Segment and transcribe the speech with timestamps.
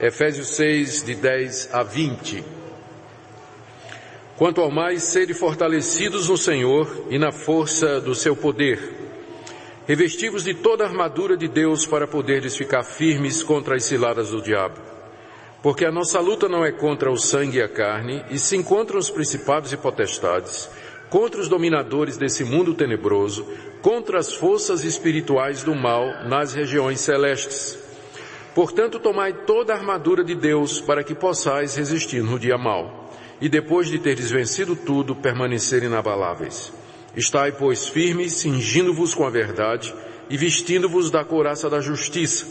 [0.00, 2.44] Efésios 6, de 10 a 20.
[4.36, 8.78] Quanto ao mais, sede fortalecidos no Senhor e na força do seu poder.
[9.88, 14.40] Revestivos de toda a armadura de Deus para poderes ficar firmes contra as ciladas do
[14.40, 14.80] diabo.
[15.64, 18.96] Porque a nossa luta não é contra o sangue e a carne, e sim contra
[18.96, 20.70] os principados e potestades,
[21.10, 23.44] contra os dominadores desse mundo tenebroso,
[23.82, 27.87] contra as forças espirituais do mal nas regiões celestes.
[28.58, 33.08] Portanto, tomai toda a armadura de Deus para que possais resistir no dia mau,
[33.40, 36.72] e depois de teres vencido tudo, permanecer inabaláveis.
[37.14, 39.94] Estai, pois, firmes, cingindo-vos com a verdade
[40.28, 42.48] e vestindo-vos da couraça da justiça.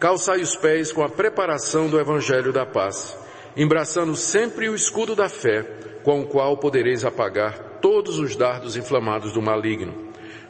[0.00, 3.16] Calçai os pés com a preparação do evangelho da paz,
[3.56, 5.62] embraçando sempre o escudo da fé,
[6.02, 10.03] com o qual podereis apagar todos os dardos inflamados do maligno.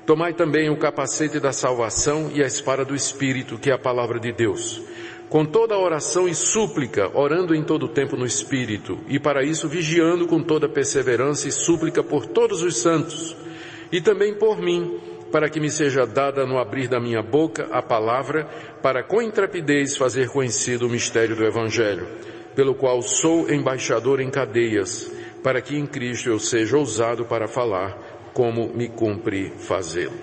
[0.06, 4.20] Tomai também o capacete da salvação e a espada do Espírito, que é a palavra
[4.20, 4.82] de Deus.
[5.30, 10.26] Com toda oração e súplica, orando em todo tempo no Espírito, e para isso vigiando
[10.26, 13.34] com toda perseverança e súplica por todos os santos,
[13.90, 15.00] e também por mim,
[15.32, 18.46] para que me seja dada no abrir da minha boca a palavra,
[18.82, 22.06] para com intrepidez fazer conhecido o mistério do Evangelho,
[22.54, 25.10] pelo qual sou embaixador em cadeias,
[25.42, 30.18] para que em Cristo eu seja ousado para falar como me cumpre fazê-lo.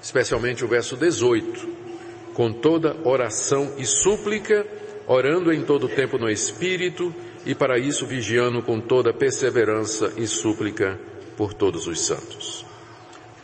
[0.00, 1.86] Especialmente o verso 18.
[2.34, 4.64] Com toda oração e súplica,
[5.06, 7.12] orando em todo tempo no Espírito,
[7.46, 11.00] e para isso vigiando com toda perseverança e súplica
[11.36, 12.64] por todos os santos.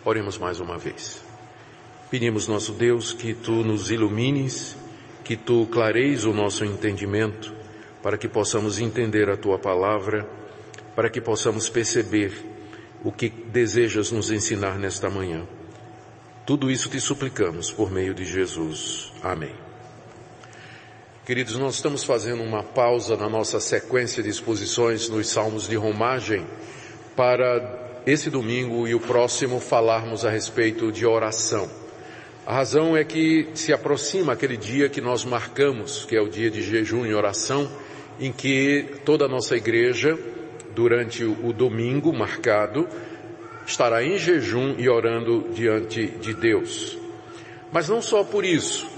[0.04, 1.22] Oremos mais uma vez.
[2.10, 4.76] Pedimos, nosso Deus, que tu nos ilumines,
[5.24, 7.54] que tu clareis o nosso entendimento,
[8.02, 10.28] para que possamos entender a tua palavra,
[10.94, 12.51] para que possamos perceber
[13.04, 15.46] o que desejas nos ensinar nesta manhã.
[16.46, 19.12] Tudo isso te suplicamos por meio de Jesus.
[19.22, 19.54] Amém.
[21.24, 26.44] Queridos, nós estamos fazendo uma pausa na nossa sequência de exposições nos Salmos de Romagem
[27.14, 31.70] para esse domingo e o próximo falarmos a respeito de oração.
[32.44, 36.50] A razão é que se aproxima aquele dia que nós marcamos, que é o dia
[36.50, 37.70] de jejum e oração,
[38.18, 40.18] em que toda a nossa igreja
[40.74, 42.88] durante o domingo marcado,
[43.66, 46.98] estará em jejum e orando diante de Deus.
[47.72, 48.90] Mas não só por isso.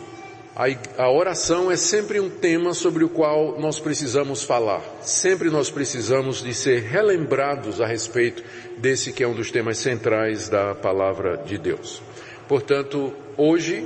[0.97, 4.83] A, oração é sempre um tema sobre o qual nós precisamos falar.
[5.01, 8.43] Sempre nós precisamos de ser relembrados a respeito
[8.79, 12.01] desse que é um dos temas centrais da palavra de Deus.
[12.47, 13.85] Portanto, hoje,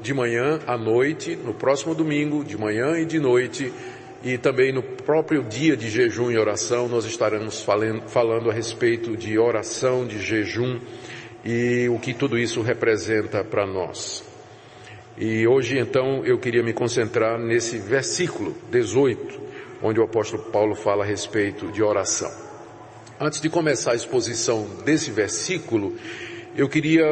[0.00, 3.72] de manhã à noite, no próximo domingo, de manhã e de noite,
[4.24, 9.14] e também no próprio dia de jejum e oração nós estaremos falando, falando a respeito
[9.14, 10.80] de oração, de jejum
[11.44, 14.24] e o que tudo isso representa para nós.
[15.18, 19.40] E hoje então eu queria me concentrar nesse versículo 18,
[19.82, 22.32] onde o apóstolo Paulo fala a respeito de oração.
[23.20, 25.94] Antes de começar a exposição desse versículo,
[26.56, 27.04] eu queria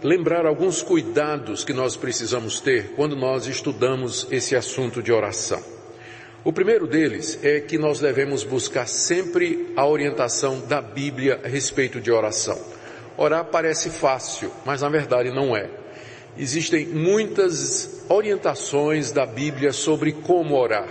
[0.00, 5.75] lembrar alguns cuidados que nós precisamos ter quando nós estudamos esse assunto de oração.
[6.46, 12.00] O primeiro deles é que nós devemos buscar sempre a orientação da Bíblia a respeito
[12.00, 12.56] de oração.
[13.16, 15.68] Orar parece fácil, mas na verdade não é.
[16.38, 20.86] Existem muitas orientações da Bíblia sobre como orar,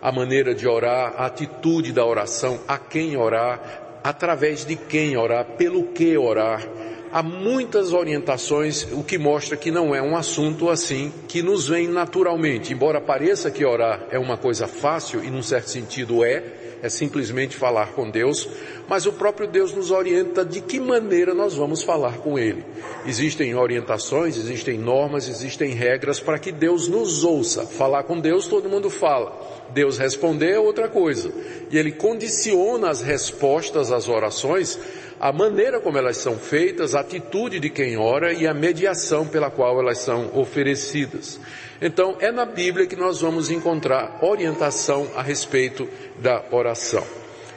[0.00, 5.44] a maneira de orar, a atitude da oração, a quem orar, através de quem orar,
[5.58, 6.66] pelo que orar
[7.14, 11.86] há muitas orientações, o que mostra que não é um assunto assim que nos vem
[11.86, 12.72] naturalmente.
[12.72, 16.42] Embora pareça que orar é uma coisa fácil, e num certo sentido é,
[16.82, 18.48] é simplesmente falar com Deus,
[18.88, 22.64] mas o próprio Deus nos orienta de que maneira nós vamos falar com Ele.
[23.06, 27.64] Existem orientações, existem normas, existem regras para que Deus nos ouça.
[27.64, 29.40] Falar com Deus todo mundo fala.
[29.70, 31.32] Deus responder é outra coisa.
[31.70, 34.78] E Ele condiciona as respostas às orações
[35.24, 39.50] a maneira como elas são feitas, a atitude de quem ora e a mediação pela
[39.50, 41.40] qual elas são oferecidas.
[41.80, 45.88] Então, é na Bíblia que nós vamos encontrar orientação a respeito
[46.18, 47.02] da oração.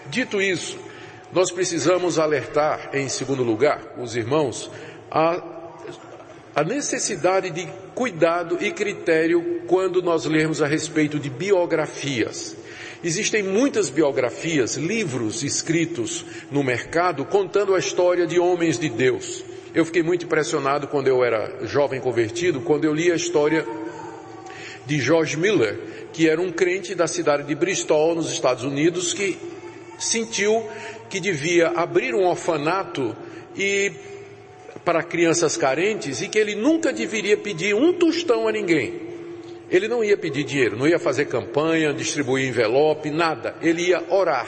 [0.06, 0.80] Dito isso,
[1.34, 4.72] nós precisamos alertar, em segundo lugar, os irmãos,
[5.12, 5.44] a,
[6.56, 12.56] a necessidade de cuidado e critério quando nós lermos a respeito de biografias.
[13.04, 19.44] Existem muitas biografias, livros escritos no mercado contando a história de homens de Deus.
[19.74, 23.66] Eu fiquei muito impressionado quando eu era jovem convertido, quando eu li a história
[24.88, 25.80] de George Miller,
[26.12, 29.38] que era um crente da cidade de Bristol, nos Estados Unidos, que
[30.00, 30.68] sentiu
[31.10, 33.16] que devia abrir um orfanato
[33.56, 33.92] e
[34.84, 39.07] para crianças carentes e que ele nunca deveria pedir um tostão a ninguém.
[39.70, 43.56] Ele não ia pedir dinheiro, não ia fazer campanha, distribuir envelope, nada.
[43.62, 44.48] Ele ia orar.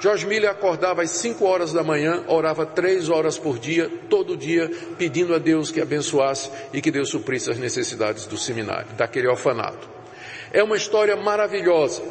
[0.00, 4.68] George Miller acordava às 5 horas da manhã, orava três horas por dia, todo dia,
[4.98, 9.88] pedindo a Deus que abençoasse e que Deus suprisse as necessidades do seminário, daquele orfanato.
[10.52, 12.02] É uma história maravilhosa.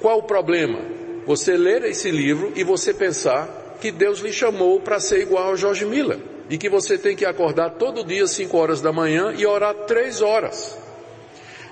[0.00, 0.78] Qual o problema?
[1.26, 5.56] Você ler esse livro e você pensar que Deus lhe chamou para ser igual ao
[5.56, 6.18] George Miller
[6.48, 9.74] e que você tem que acordar todo dia às 5 horas da manhã e orar
[9.86, 10.78] três horas.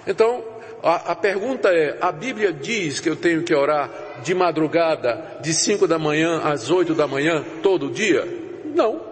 [0.08, 0.42] Então,
[0.82, 3.90] a, a, pergunta é, a Bíblia diz que eu tenho que orar
[4.24, 8.26] de madrugada, de 5 da manhã às 8 da manhã, todo dia?
[8.74, 9.02] Não.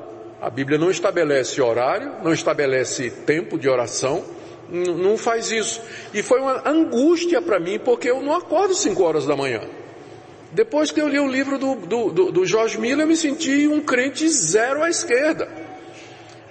[0.40, 4.24] A Bíblia não estabelece horário, não estabelece tempo de oração,
[4.70, 5.82] não faz isso.
[6.14, 9.60] E foi uma angústia para mim, porque eu não acordo 5 horas da manhã.
[10.52, 13.82] Depois que eu li o livro do, do, do, do Miller, eu me senti um
[13.82, 15.65] crente zero à esquerda.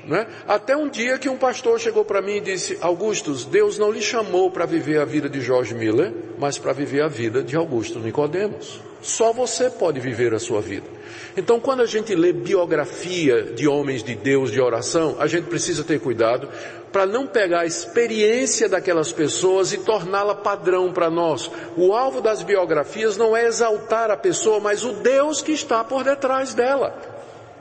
[0.08, 0.28] Né?
[0.48, 4.02] Até um dia que um pastor chegou para mim e disse, Augustus, Deus não lhe
[4.02, 8.00] chamou para viver a vida de George Miller, mas para viver a vida de Augusto
[8.00, 8.80] Nicodemos.
[9.02, 10.88] Só você pode viver a sua vida.
[11.36, 15.84] Então quando a gente lê biografia de homens de Deus de oração, a gente precisa
[15.84, 16.50] ter cuidado
[16.92, 21.50] para não pegar a experiência daquelas pessoas e torná-la padrão para nós.
[21.76, 26.04] O alvo das biografias não é exaltar a pessoa, mas o Deus que está por
[26.04, 26.96] detrás dela.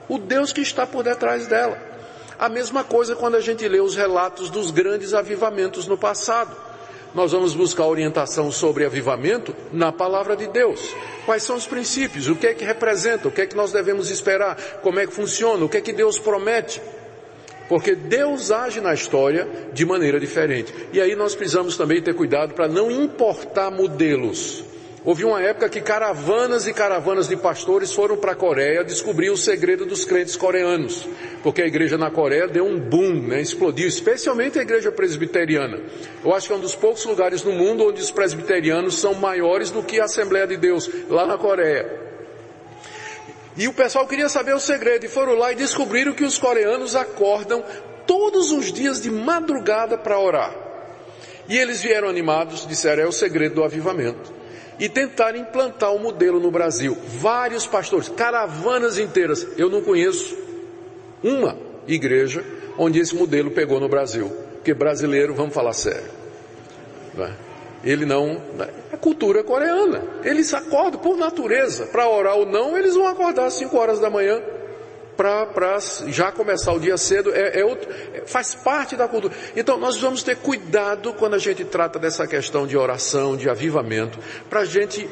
[0.07, 1.94] O Deus que está por detrás dela.
[2.37, 6.55] A mesma coisa quando a gente lê os relatos dos grandes avivamentos no passado.
[7.13, 10.93] Nós vamos buscar orientação sobre avivamento na palavra de Deus.
[11.25, 12.27] Quais são os princípios?
[12.27, 13.29] O que é que representa?
[13.29, 14.57] O que é que nós devemos esperar?
[14.81, 15.63] Como é que funciona?
[15.63, 16.81] O que é que Deus promete?
[17.69, 20.73] Porque Deus age na história de maneira diferente.
[20.91, 24.74] E aí nós precisamos também ter cuidado para não importar modelos
[25.05, 29.37] Houve uma época que caravanas e caravanas de pastores foram para a Coreia descobrir o
[29.37, 31.07] segredo dos crentes coreanos,
[31.43, 35.79] porque a igreja na Coreia deu um boom, né, explodiu, especialmente a igreja presbiteriana.
[36.23, 39.69] Eu acho que é um dos poucos lugares no mundo onde os presbiterianos são maiores
[39.69, 41.87] do que a Assembleia de Deus, lá na Coreia.
[43.55, 46.95] E o pessoal queria saber o segredo e foram lá e descobriram que os coreanos
[46.95, 47.63] acordam
[48.07, 50.51] todos os dias de madrugada para orar.
[51.47, 54.34] E eles vieram animados, disseram, é o segredo do avivamento
[54.79, 56.97] e tentaram implantar o um modelo no Brasil.
[57.19, 59.47] Vários pastores, caravanas inteiras.
[59.57, 60.37] Eu não conheço
[61.23, 61.57] uma
[61.87, 62.43] igreja
[62.77, 64.29] onde esse modelo pegou no Brasil.
[64.55, 66.09] Porque brasileiro, vamos falar sério.
[67.13, 67.33] Né?
[67.83, 68.41] Ele não,
[68.91, 70.03] é cultura coreana.
[70.23, 71.85] Eles acordam por natureza.
[71.85, 74.41] Para orar ou não, eles vão acordar às 5 horas da manhã
[75.15, 75.77] para
[76.07, 77.89] já começar o dia cedo, é, é outro,
[78.25, 79.33] faz parte da cultura.
[79.55, 84.19] Então nós vamos ter cuidado quando a gente trata dessa questão de oração, de avivamento,
[84.49, 85.09] para a gente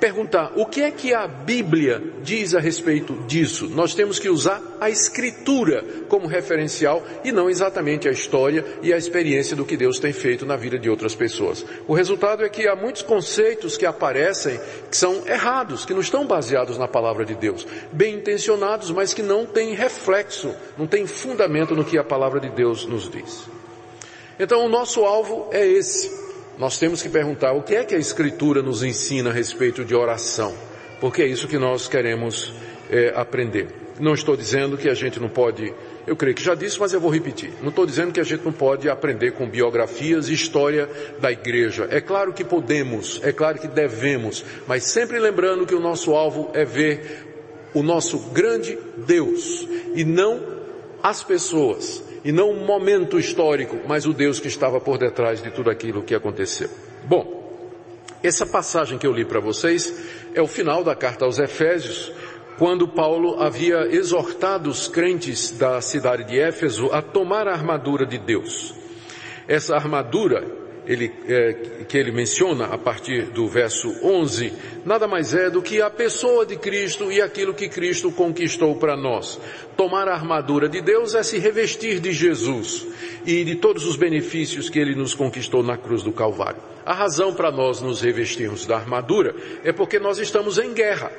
[0.00, 3.68] perguntar o que é que a Bíblia diz a respeito disso.
[3.68, 8.96] Nós temos que usar a Escritura como referencial e não exatamente a história e a
[8.96, 11.64] experiência do que Deus tem feito na vida de outras pessoas.
[11.88, 14.60] O resultado é que há muitos conceitos que aparecem
[14.90, 19.22] que são errados, que não estão baseados na palavra de Deus, bem intencionados, mas que
[19.22, 23.48] não têm reflexo, não têm fundamento no que a palavra de Deus nos diz.
[24.38, 26.25] Então o nosso alvo é esse
[26.58, 29.94] nós temos que perguntar o que é que a Escritura nos ensina a respeito de
[29.94, 30.54] oração,
[31.00, 32.52] porque é isso que nós queremos
[32.90, 33.68] é, aprender.
[34.00, 35.72] Não estou dizendo que a gente não pode,
[36.06, 37.52] eu creio que já disse, mas eu vou repetir.
[37.62, 40.88] Não estou dizendo que a gente não pode aprender com biografias e história
[41.18, 41.88] da igreja.
[41.90, 46.50] É claro que podemos, é claro que devemos, mas sempre lembrando que o nosso alvo
[46.54, 47.26] é ver
[47.74, 50.40] o nosso grande Deus e não
[51.02, 55.48] as pessoas e não um momento histórico, mas o Deus que estava por detrás de
[55.52, 56.68] tudo aquilo que aconteceu.
[57.04, 57.70] Bom,
[58.20, 59.96] essa passagem que eu li para vocês
[60.34, 62.12] é o final da carta aos Efésios,
[62.58, 68.18] quando Paulo havia exortado os crentes da cidade de Éfeso a tomar a armadura de
[68.18, 68.74] Deus.
[69.46, 71.52] Essa armadura ele, é,
[71.88, 74.52] que ele menciona a partir do verso 11,
[74.84, 78.96] nada mais é do que a pessoa de Cristo e aquilo que Cristo conquistou para
[78.96, 79.40] nós.
[79.76, 82.86] Tomar a armadura de Deus é se revestir de Jesus
[83.26, 86.60] e de todos os benefícios que ele nos conquistou na cruz do Calvário.
[86.84, 91.10] A razão para nós nos revestirmos da armadura é porque nós estamos em guerra.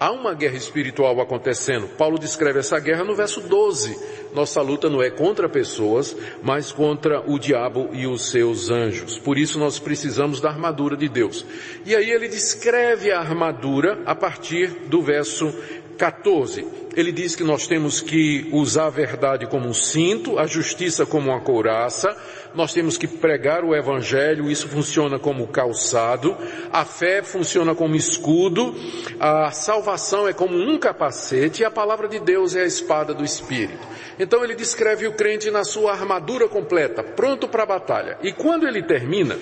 [0.00, 1.88] Há uma guerra espiritual acontecendo.
[1.88, 3.98] Paulo descreve essa guerra no verso 12.
[4.34, 9.18] Nossa luta não é contra pessoas, mas contra o diabo e os seus anjos.
[9.18, 11.44] Por isso nós precisamos da armadura de Deus.
[11.84, 15.52] E aí ele descreve a armadura a partir do verso
[15.96, 16.66] 14,
[16.98, 21.30] ele diz que nós temos que usar a verdade como um cinto, a justiça como
[21.30, 22.16] uma couraça,
[22.56, 26.36] nós temos que pregar o evangelho, isso funciona como calçado,
[26.72, 28.74] a fé funciona como escudo,
[29.20, 33.24] a salvação é como um capacete e a palavra de Deus é a espada do
[33.24, 33.86] Espírito.
[34.18, 38.18] Então ele descreve o crente na sua armadura completa, pronto para a batalha.
[38.24, 39.38] E quando ele termina,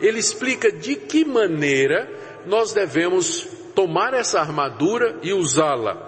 [0.00, 2.08] ele explica de que maneira
[2.46, 6.03] nós devemos tomar essa armadura e usá-la.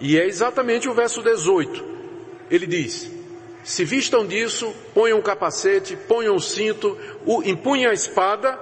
[0.00, 1.84] E é exatamente o verso 18.
[2.50, 3.10] Ele diz,
[3.62, 6.96] se vistam disso, ponham capacete, ponham cinto,
[7.44, 8.58] empunhem a espada.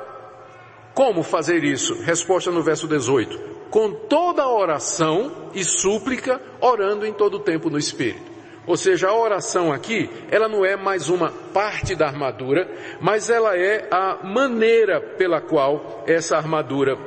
[0.94, 1.94] Como fazer isso?
[2.02, 3.38] Resposta no verso 18.
[3.70, 8.28] Com toda oração e súplica, orando em todo o tempo no Espírito.
[8.66, 12.68] Ou seja, a oração aqui, ela não é mais uma parte da armadura,
[13.00, 16.98] mas ela é a maneira pela qual essa armadura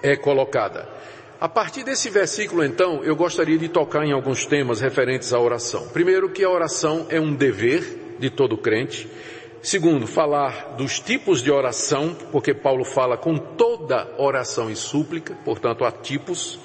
[0.00, 0.88] é colocada.
[1.40, 5.88] A partir desse versículo, então, eu gostaria de tocar em alguns temas referentes à oração.
[5.88, 9.08] Primeiro, que a oração é um dever de todo crente.
[9.60, 15.84] Segundo, falar dos tipos de oração, porque Paulo fala com toda oração e súplica, portanto
[15.84, 16.58] há tipos.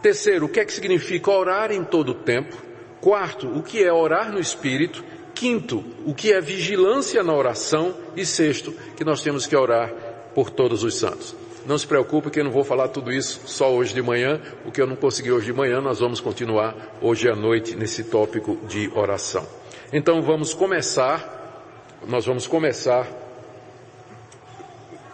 [0.00, 2.56] Terceiro, o que é que significa orar em todo o tempo?
[3.00, 5.04] Quarto, o que é orar no Espírito.
[5.34, 7.94] Quinto, o que é vigilância na oração.
[8.16, 9.92] E sexto, que nós temos que orar
[10.34, 11.39] por todos os santos.
[11.70, 14.40] Não se preocupe que eu não vou falar tudo isso só hoje de manhã.
[14.64, 18.02] O que eu não consegui hoje de manhã, nós vamos continuar hoje à noite nesse
[18.02, 19.46] tópico de oração.
[19.92, 23.06] Então vamos começar, nós vamos começar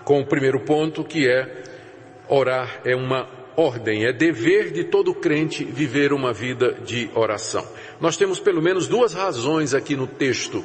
[0.02, 1.62] com o primeiro ponto que é
[2.26, 7.66] orar é uma ordem, é dever de todo crente viver uma vida de oração.
[8.00, 10.64] Nós temos pelo menos duas razões aqui no texto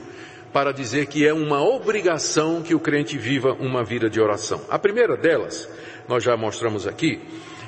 [0.54, 4.62] para dizer que é uma obrigação que o crente viva uma vida de oração.
[4.70, 5.70] A primeira delas,
[6.08, 7.22] nós já mostramos aqui,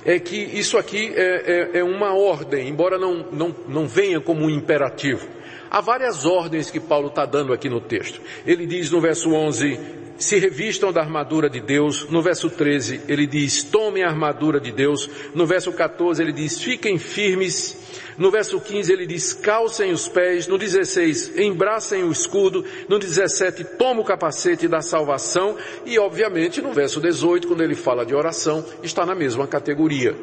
[0.05, 4.45] é que isso aqui é, é, é uma ordem, embora não, não, não venha como
[4.45, 5.27] um imperativo.
[5.71, 8.21] Há várias ordens que Paulo está dando aqui no texto.
[8.45, 9.79] Ele diz no verso 11,
[10.17, 12.07] se revistam da armadura de Deus.
[12.09, 15.09] No verso 13 ele diz, tomem a armadura de Deus.
[15.33, 17.77] No verso 14 ele diz, fiquem firmes.
[18.17, 20.47] No verso 15 ele diz, calcem os pés.
[20.47, 22.63] No 16, embracem o escudo.
[22.87, 25.57] No 17, toma o capacete da salvação.
[25.85, 30.15] E obviamente no verso 18, quando ele fala de oração, está na mesma categoria.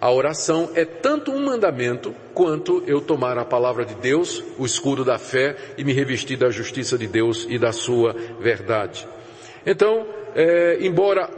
[0.00, 5.04] A oração é tanto um mandamento quanto eu tomar a palavra de Deus, o escudo
[5.04, 9.08] da fé e me revestir da justiça de Deus e da sua verdade.
[9.66, 11.28] Então, é, embora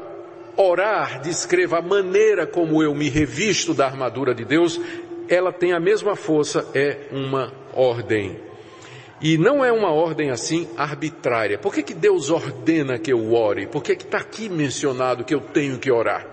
[0.56, 4.78] orar descreva a maneira como eu me revisto da armadura de Deus,
[5.26, 8.38] ela tem a mesma força, é uma ordem.
[9.22, 11.58] E não é uma ordem assim arbitrária.
[11.58, 13.66] Por que, que Deus ordena que eu ore?
[13.66, 16.26] Por que está aqui mencionado que eu tenho que orar?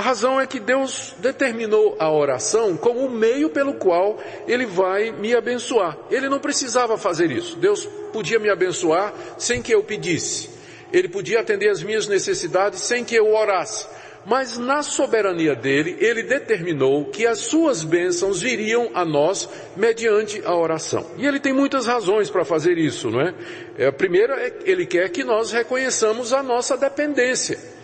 [0.00, 5.10] A razão é que Deus determinou a oração como o meio pelo qual Ele vai
[5.10, 5.94] me abençoar.
[6.10, 7.58] Ele não precisava fazer isso.
[7.58, 10.48] Deus podia me abençoar sem que eu pedisse.
[10.90, 13.86] Ele podia atender as minhas necessidades sem que eu orasse.
[14.24, 20.56] Mas na soberania dele, ele determinou que as suas bênçãos viriam a nós mediante a
[20.56, 21.10] oração.
[21.18, 23.34] E ele tem muitas razões para fazer isso, não é?
[23.76, 27.79] é a primeira é que ele quer que nós reconheçamos a nossa dependência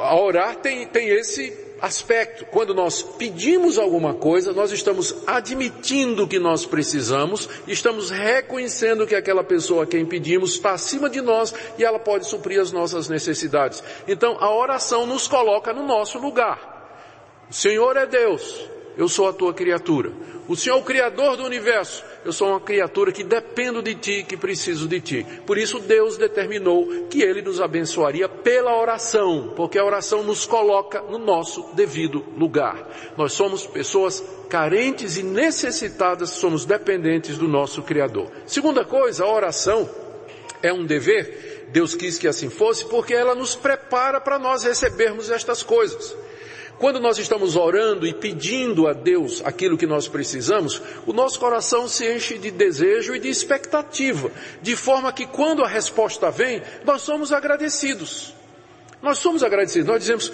[0.00, 2.44] a orar tem, tem esse aspecto.
[2.46, 9.42] Quando nós pedimos alguma coisa, nós estamos admitindo que nós precisamos, estamos reconhecendo que aquela
[9.42, 13.82] pessoa a quem pedimos está acima de nós e ela pode suprir as nossas necessidades.
[14.06, 16.68] Então a oração nos coloca no nosso lugar.
[17.50, 18.60] O Senhor é Deus,
[18.96, 20.12] eu sou a tua criatura.
[20.46, 22.04] O Senhor é o Criador do universo.
[22.24, 25.26] Eu sou uma criatura que dependo de Ti, que preciso de Ti.
[25.46, 31.00] Por isso Deus determinou que Ele nos abençoaria pela oração, porque a oração nos coloca
[31.02, 33.12] no nosso devido lugar.
[33.16, 38.30] Nós somos pessoas carentes e necessitadas, somos dependentes do nosso Criador.
[38.46, 39.88] Segunda coisa, a oração
[40.62, 41.68] é um dever.
[41.72, 46.14] Deus quis que assim fosse, porque ela nos prepara para nós recebermos estas coisas.
[46.80, 51.86] Quando nós estamos orando e pedindo a Deus aquilo que nós precisamos, o nosso coração
[51.86, 54.32] se enche de desejo e de expectativa,
[54.62, 58.32] de forma que quando a resposta vem, nós somos agradecidos.
[59.02, 59.86] Nós somos agradecidos.
[59.86, 60.32] Nós dizemos,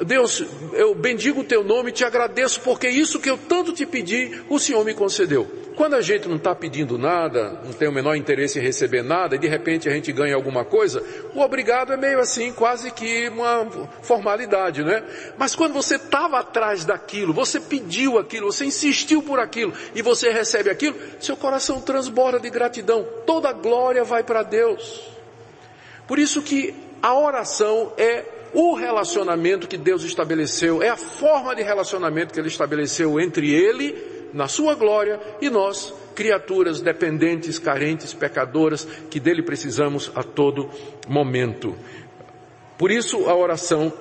[0.00, 3.86] Deus, eu bendigo o teu nome e te agradeço porque isso que eu tanto te
[3.86, 5.48] pedi, o Senhor me concedeu.
[5.76, 9.34] Quando a gente não está pedindo nada, não tem o menor interesse em receber nada
[9.34, 11.02] e de repente a gente ganha alguma coisa,
[11.34, 13.66] o obrigado é meio assim, quase que uma
[14.02, 15.02] formalidade, né?
[15.36, 20.30] Mas quando você estava atrás daquilo, você pediu aquilo, você insistiu por aquilo e você
[20.30, 23.04] recebe aquilo, seu coração transborda de gratidão.
[23.26, 25.10] Toda glória vai para Deus.
[26.06, 28.24] Por isso que a oração é
[28.54, 33.96] o relacionamento que Deus estabeleceu, é a forma de relacionamento que Ele estabeleceu entre Ele,
[34.32, 40.70] na Sua glória, e nós, criaturas dependentes, carentes, pecadoras, que dele precisamos a todo
[41.08, 41.76] momento.
[42.78, 43.92] Por isso a oração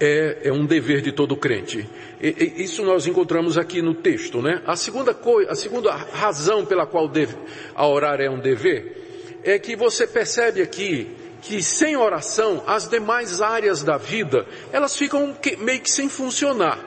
[0.00, 1.88] é, é um dever de todo crente.
[2.20, 2.28] E,
[2.58, 4.62] e, isso nós encontramos aqui no texto, né?
[4.66, 7.36] A segunda coisa, a segunda razão pela qual deve,
[7.74, 11.08] a orar é um dever, é que você percebe aqui
[11.42, 16.78] que sem oração as demais áreas da vida elas ficam meio que sem funcionar.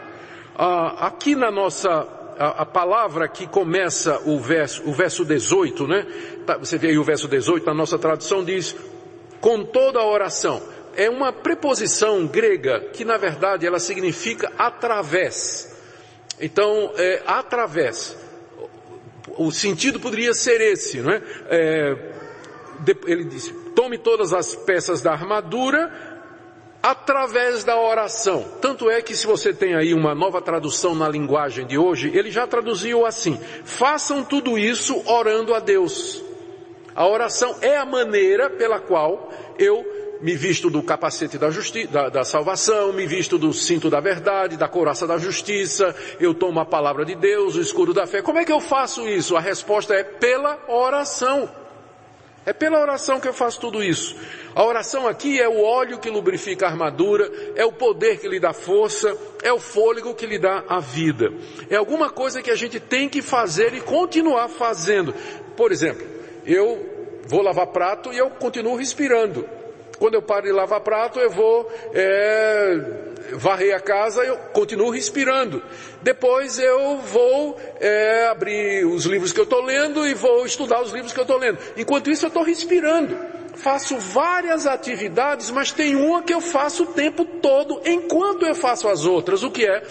[0.55, 1.89] Ah, aqui na nossa
[2.38, 6.08] a, a, palavra que começa o verso, o verso 18, né?
[6.46, 8.75] Tá, você vê aí o verso 18, na nossa tradução diz,
[9.39, 10.62] com toda a oração
[10.96, 15.70] é uma preposição grega que na verdade ela significa através.
[16.39, 18.17] Então, é, através.
[19.38, 21.22] O sentido poderia ser esse, não é?
[21.50, 22.11] é
[23.05, 25.91] ele disse, tome todas as peças da armadura
[26.81, 28.45] através da oração.
[28.59, 32.31] Tanto é que se você tem aí uma nova tradução na linguagem de hoje, ele
[32.31, 36.23] já traduziu assim, façam tudo isso orando a Deus.
[36.95, 39.85] A oração é a maneira pela qual eu
[40.21, 41.50] me visto do capacete da,
[41.89, 46.59] da, da, salvação, me visto do cinto da verdade, da couraça da justiça, eu tomo
[46.59, 48.21] a palavra de Deus, o escudo da fé.
[48.21, 49.35] Como é que eu faço isso?
[49.35, 51.50] A resposta é pela oração.
[52.45, 54.15] É pela oração que eu faço tudo isso.
[54.55, 58.39] A oração aqui é o óleo que lubrifica a armadura, é o poder que lhe
[58.39, 61.31] dá força, é o fôlego que lhe dá a vida.
[61.69, 65.13] É alguma coisa que a gente tem que fazer e continuar fazendo.
[65.55, 66.05] Por exemplo,
[66.45, 69.48] eu vou lavar prato e eu continuo respirando.
[70.00, 75.63] Quando eu paro de lavar prato, eu vou é, varrer a casa, eu continuo respirando.
[76.01, 80.92] Depois eu vou é, abrir os livros que eu estou lendo e vou estudar os
[80.92, 81.60] livros que eu estou lendo.
[81.78, 83.18] Enquanto isso, eu estou respirando.
[83.56, 88.88] Faço várias atividades, mas tem uma que eu faço o tempo todo, enquanto eu faço
[88.88, 89.44] as outras.
[89.44, 89.84] O que é?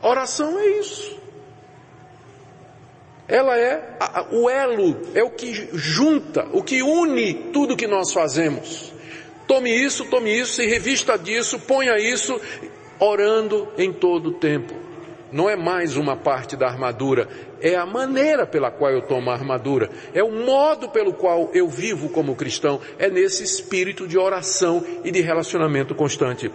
[0.00, 1.18] Oração é isso.
[3.26, 8.12] Ela é a, o elo, é o que junta, o que une tudo que nós
[8.12, 8.93] fazemos.
[9.46, 12.40] Tome isso, tome isso, se revista disso, ponha isso,
[12.98, 14.74] orando em todo o tempo.
[15.30, 17.28] Não é mais uma parte da armadura,
[17.60, 21.68] é a maneira pela qual eu tomo a armadura, é o modo pelo qual eu
[21.68, 26.50] vivo como cristão, é nesse espírito de oração e de relacionamento constante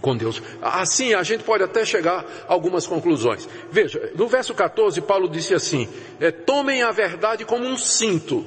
[0.00, 0.40] com Deus.
[0.62, 3.48] Assim, a gente pode até chegar a algumas conclusões.
[3.70, 5.88] Veja, no verso 14, Paulo disse assim,
[6.20, 8.46] é, tomem a verdade como um cinto,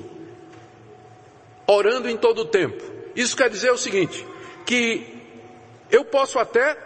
[1.68, 2.99] orando em todo o tempo.
[3.16, 4.26] Isso quer dizer o seguinte,
[4.66, 5.20] que
[5.92, 6.78] eu posso até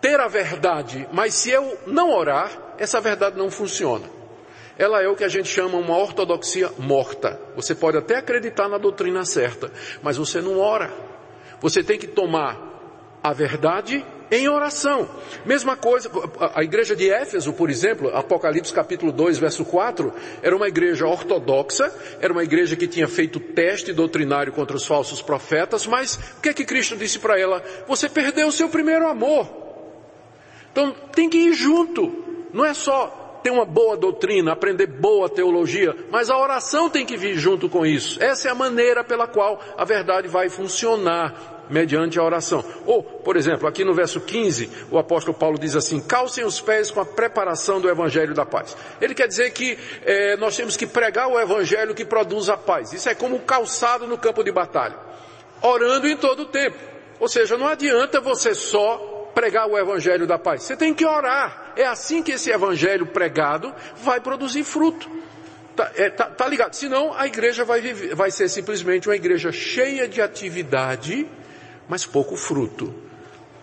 [0.00, 4.08] ter a verdade, mas se eu não orar, essa verdade não funciona.
[4.78, 7.40] Ela é o que a gente chama uma ortodoxia morta.
[7.54, 10.92] Você pode até acreditar na doutrina certa, mas você não ora.
[11.60, 15.08] Você tem que tomar a verdade em oração.
[15.44, 16.10] Mesma coisa,
[16.54, 20.12] a igreja de Éfeso, por exemplo, Apocalipse capítulo 2, verso 4,
[20.42, 25.22] era uma igreja ortodoxa, era uma igreja que tinha feito teste doutrinário contra os falsos
[25.22, 27.62] profetas, mas o que é que Cristo disse para ela?
[27.86, 29.48] Você perdeu o seu primeiro amor.
[30.72, 32.24] Então tem que ir junto.
[32.52, 33.15] Não é só
[33.46, 37.86] ter uma boa doutrina, aprender boa teologia, mas a oração tem que vir junto com
[37.86, 38.20] isso.
[38.20, 42.64] Essa é a maneira pela qual a verdade vai funcionar mediante a oração.
[42.84, 46.90] Ou, por exemplo, aqui no verso 15, o apóstolo Paulo diz assim, calcem os pés
[46.90, 48.76] com a preparação do evangelho da paz.
[49.00, 52.92] Ele quer dizer que é, nós temos que pregar o evangelho que produz a paz.
[52.92, 54.96] Isso é como calçado no campo de batalha.
[55.62, 56.78] Orando em todo o tempo.
[57.20, 60.64] Ou seja, não adianta você só pregar o evangelho da paz.
[60.64, 61.65] Você tem que orar.
[61.76, 65.10] É assim que esse evangelho pregado vai produzir fruto.
[65.76, 66.74] Tá, é, tá, tá ligado?
[66.74, 71.28] Senão a igreja vai, viver, vai ser simplesmente uma igreja cheia de atividade,
[71.86, 72.94] mas pouco fruto.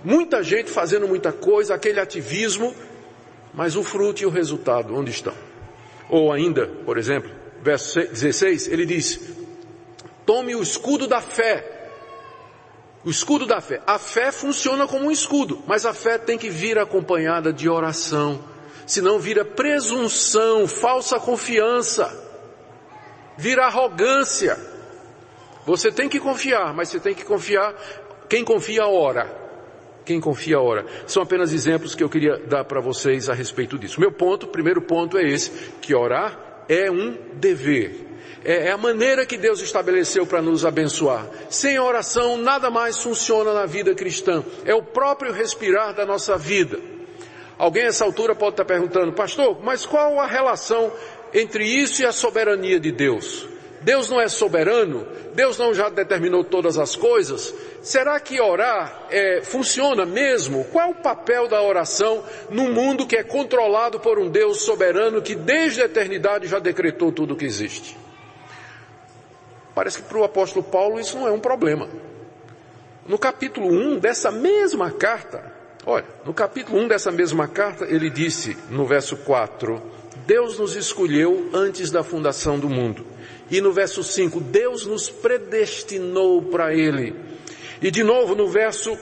[0.04, 2.76] Muita gente fazendo muita coisa, aquele ativismo,
[3.52, 5.34] mas o fruto e o resultado, onde estão?
[6.08, 7.32] Ou ainda, por exemplo,
[7.63, 9.19] verso 16, ele diz,
[10.26, 11.72] tome o escudo da fé.
[13.05, 13.81] O escudo da fé.
[13.85, 18.39] A fé funciona como um escudo, mas a fé tem que vir acompanhada de oração.
[18.85, 22.11] Senão vira presunção, falsa confiança,
[23.37, 24.57] vira arrogância.
[25.65, 27.73] Você tem que confiar, mas você tem que confiar
[28.29, 29.43] quem confia ora.
[30.05, 30.85] Quem confia ora.
[31.07, 34.01] São apenas exemplos que eu queria dar para vocês a respeito disso.
[34.01, 35.49] Meu ponto, primeiro ponto é esse,
[35.81, 38.12] que orar é um dever.
[38.43, 41.27] É, é a maneira que Deus estabeleceu para nos abençoar.
[41.49, 44.43] Sem oração, nada mais funciona na vida cristã.
[44.65, 46.79] É o próprio respirar da nossa vida.
[47.57, 50.91] Alguém a essa altura pode estar perguntando, pastor, mas qual a relação
[51.33, 53.47] entre isso e a soberania de Deus?
[53.83, 55.05] Deus não é soberano?
[55.33, 57.53] Deus não já determinou todas as coisas?
[57.81, 60.63] Será que orar é, funciona mesmo?
[60.65, 65.21] Qual é o papel da oração num mundo que é controlado por um Deus soberano
[65.21, 68.02] que desde a eternidade já decretou tudo o que existe?
[69.75, 71.89] Parece que para o apóstolo Paulo isso não é um problema.
[73.07, 75.51] No capítulo 1 dessa mesma carta,
[75.86, 79.81] olha, no capítulo 1 dessa mesma carta, ele disse no verso 4,
[80.25, 83.05] Deus nos escolheu antes da fundação do mundo.
[83.51, 87.13] E no verso 5, Deus nos predestinou para Ele.
[87.81, 88.97] E de novo no verso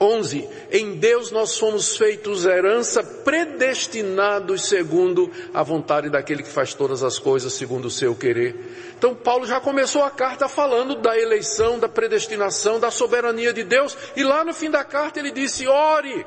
[0.00, 7.02] 11, em Deus nós fomos feitos herança, predestinados segundo a vontade daquele que faz todas
[7.02, 8.56] as coisas segundo o seu querer.
[8.98, 13.96] Então Paulo já começou a carta falando da eleição, da predestinação, da soberania de Deus,
[14.16, 16.24] e lá no fim da carta ele disse, ore.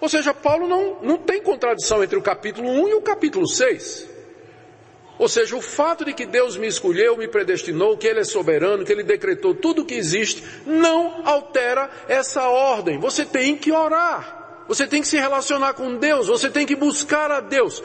[0.00, 4.09] Ou seja, Paulo não, não tem contradição entre o capítulo 1 e o capítulo 6.
[5.20, 8.86] Ou seja, o fato de que Deus me escolheu, me predestinou, que Ele é soberano,
[8.86, 12.98] que Ele decretou tudo o que existe, não altera essa ordem.
[12.98, 14.64] Você tem que orar.
[14.66, 16.28] Você tem que se relacionar com Deus.
[16.28, 17.82] Você tem que buscar a Deus.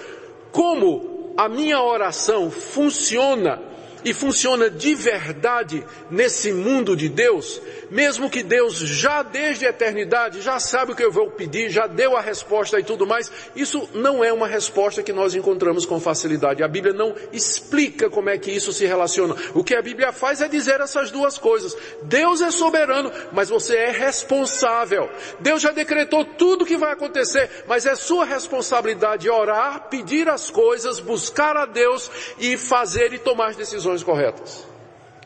[0.49, 3.61] Como a minha oração funciona
[4.05, 10.41] e funciona de verdade nesse mundo de Deus, mesmo que Deus já desde a eternidade
[10.41, 13.89] já sabe o que eu vou pedir, já deu a resposta e tudo mais, isso
[13.95, 16.63] não é uma resposta que nós encontramos com facilidade.
[16.63, 19.35] A Bíblia não explica como é que isso se relaciona.
[19.55, 21.75] O que a Bíblia faz é dizer essas duas coisas.
[22.03, 25.09] Deus é soberano, mas você é responsável.
[25.39, 30.51] Deus já decretou tudo o que vai acontecer, mas é sua responsabilidade orar, pedir as
[30.51, 34.67] coisas, buscar a Deus e fazer e tomar as decisões decisões corretas.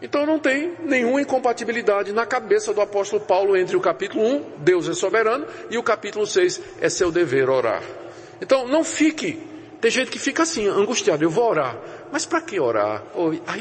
[0.01, 4.87] Então não tem nenhuma incompatibilidade na cabeça do apóstolo Paulo entre o capítulo 1, Deus
[4.87, 7.83] é soberano, e o capítulo 6, é seu dever orar.
[8.41, 9.43] Então não fique,
[9.81, 11.77] tem gente que fica assim, angustiado, eu vou orar.
[12.11, 13.03] Mas para que orar?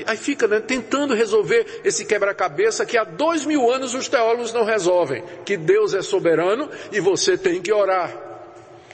[0.07, 4.65] Aí, fica né, tentando resolver esse quebra-cabeça que há dois mil anos os teólogos não
[4.65, 5.23] resolvem.
[5.45, 8.11] Que Deus é soberano e você tem que orar.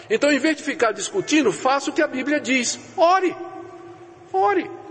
[0.08, 2.80] Então em vez de ficar discutindo, faça o que a Bíblia diz.
[2.96, 3.36] Ore.
[4.32, 4.83] Ore.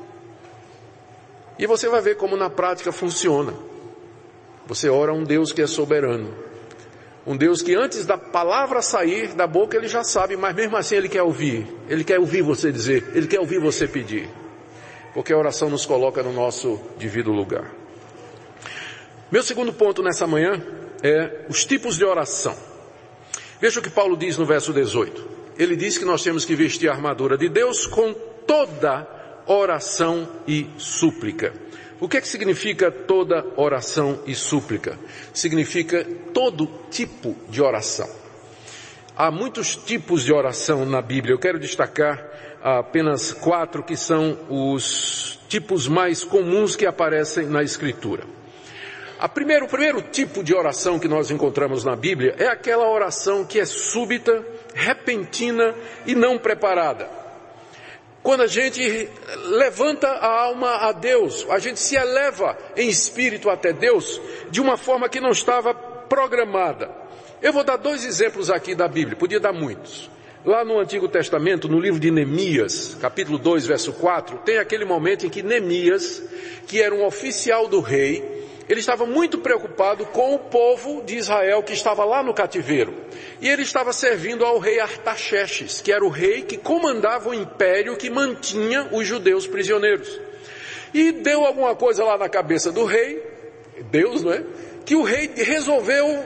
[1.64, 3.54] E você vai ver como na prática funciona.
[4.68, 6.36] Você ora a um Deus que é soberano.
[7.26, 10.98] Um Deus que antes da palavra sair da boca ele já sabe, mas mesmo assim
[10.98, 11.66] ele quer ouvir.
[11.88, 14.30] Ele quer ouvir você dizer, ele quer ouvir você pedir.
[15.14, 17.72] Porque a oração nos coloca no nosso devido lugar.
[19.32, 20.62] Meu segundo ponto nessa manhã
[21.02, 22.58] é os tipos de oração.
[23.62, 25.30] Veja o que Paulo diz no verso 18.
[25.58, 28.14] Ele diz que nós temos que vestir a armadura de Deus com
[28.46, 31.54] toda oração e súplica.
[32.00, 35.00] O que é que significa toda oração e súplica?
[35.34, 38.10] Significa todo tipo de oração.
[39.16, 41.34] Há muitos tipos de oração na Bíblia.
[41.34, 42.22] Eu quero destacar
[42.62, 48.24] apenas quatro que são os tipos mais comuns que aparecem na Escritura.
[49.20, 53.46] A primeiro, o primeiro tipo de oração que nós encontramos na Bíblia é aquela oração
[53.46, 55.74] que é súbita, repentina
[56.06, 57.23] e não preparada.
[58.24, 59.10] Quando a gente
[59.50, 64.78] levanta a alma a Deus, a gente se eleva em espírito até Deus de uma
[64.78, 66.90] forma que não estava programada.
[67.42, 70.10] Eu vou dar dois exemplos aqui da Bíblia, podia dar muitos.
[70.46, 75.26] Lá no Antigo Testamento, no livro de Neemias, capítulo 2, verso 4, tem aquele momento
[75.26, 76.24] em que Neemias,
[76.66, 81.62] que era um oficial do rei, ele estava muito preocupado com o povo de Israel
[81.64, 82.94] que estava lá no cativeiro.
[83.42, 87.98] E ele estava servindo ao rei Artaxerxes, que era o rei que comandava o império
[87.98, 90.20] que mantinha os judeus prisioneiros.
[90.94, 93.22] E deu alguma coisa lá na cabeça do rei,
[93.92, 94.44] Deus, não é?
[94.86, 96.24] Que o rei resolveu,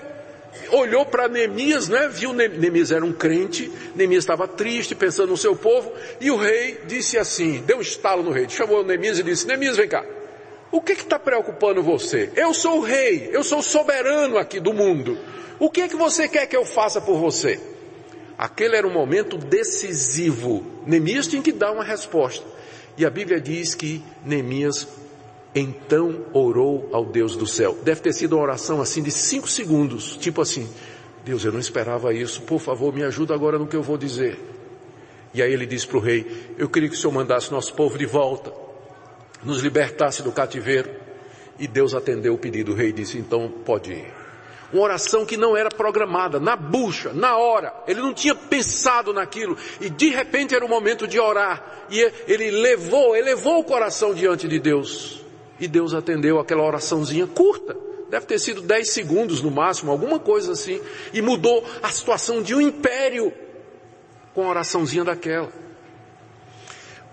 [0.71, 2.07] olhou para Neemias, né?
[2.07, 6.81] Viu Neemias era um crente, Neemias estava triste, pensando no seu povo, e o rei
[6.85, 10.03] disse assim, deu um estalo no rei, chamou Neemias e disse, Neemias vem cá,
[10.77, 12.31] o que está preocupando você?
[12.35, 15.17] Eu sou o rei, eu sou o soberano aqui do mundo.
[15.59, 17.59] O que é que você quer que eu faça por você?
[18.37, 20.63] Aquele era um momento decisivo.
[20.85, 22.45] Neemias tinha que dar uma resposta.
[22.95, 24.87] E a Bíblia diz que Neemias
[25.55, 27.75] então orou ao Deus do céu.
[27.83, 30.69] Deve ter sido uma oração assim de cinco segundos, tipo assim,
[31.25, 34.39] Deus, eu não esperava isso, por favor, me ajuda agora no que eu vou dizer.
[35.33, 37.97] E aí ele disse para o rei, eu queria que o senhor mandasse nosso povo
[37.97, 38.66] de volta
[39.47, 40.89] nos libertasse do cativeiro.
[41.57, 42.73] E Deus atendeu o pedido.
[42.73, 44.13] O rei disse, então pode ir.
[44.71, 47.73] Uma oração que não era programada, na bucha, na hora.
[47.87, 49.57] Ele não tinha pensado naquilo.
[49.79, 51.85] E de repente era o momento de orar.
[51.89, 55.23] E ele levou, elevou o coração diante de Deus.
[55.59, 57.75] E Deus atendeu aquela oraçãozinha curta.
[58.09, 60.81] Deve ter sido 10 segundos no máximo, alguma coisa assim.
[61.13, 63.33] E mudou a situação de um império
[64.33, 65.49] com a oraçãozinha daquela.